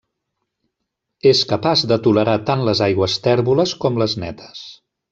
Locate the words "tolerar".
2.09-2.35